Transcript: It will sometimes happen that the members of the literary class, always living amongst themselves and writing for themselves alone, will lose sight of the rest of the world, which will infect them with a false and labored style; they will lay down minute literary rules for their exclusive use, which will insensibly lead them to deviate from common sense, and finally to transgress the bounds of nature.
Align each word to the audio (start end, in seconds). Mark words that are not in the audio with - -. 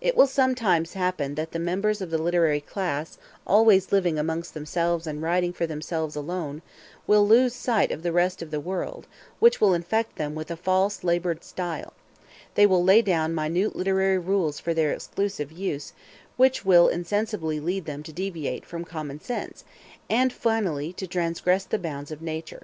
It 0.00 0.16
will 0.16 0.28
sometimes 0.28 0.92
happen 0.92 1.34
that 1.34 1.50
the 1.50 1.58
members 1.58 2.00
of 2.00 2.10
the 2.10 2.22
literary 2.22 2.60
class, 2.60 3.18
always 3.44 3.90
living 3.90 4.20
amongst 4.20 4.54
themselves 4.54 5.04
and 5.04 5.20
writing 5.20 5.52
for 5.52 5.66
themselves 5.66 6.14
alone, 6.14 6.62
will 7.08 7.26
lose 7.26 7.54
sight 7.56 7.90
of 7.90 8.04
the 8.04 8.12
rest 8.12 8.40
of 8.40 8.52
the 8.52 8.60
world, 8.60 9.08
which 9.40 9.60
will 9.60 9.74
infect 9.74 10.14
them 10.14 10.36
with 10.36 10.48
a 10.52 10.56
false 10.56 10.98
and 11.00 11.04
labored 11.08 11.42
style; 11.42 11.92
they 12.54 12.66
will 12.66 12.84
lay 12.84 13.02
down 13.02 13.34
minute 13.34 13.74
literary 13.74 14.18
rules 14.18 14.60
for 14.60 14.74
their 14.74 14.92
exclusive 14.92 15.50
use, 15.50 15.92
which 16.36 16.64
will 16.64 16.86
insensibly 16.86 17.58
lead 17.58 17.84
them 17.84 18.04
to 18.04 18.12
deviate 18.12 18.64
from 18.64 18.84
common 18.84 19.18
sense, 19.20 19.64
and 20.08 20.32
finally 20.32 20.92
to 20.92 21.08
transgress 21.08 21.64
the 21.64 21.80
bounds 21.80 22.12
of 22.12 22.22
nature. 22.22 22.62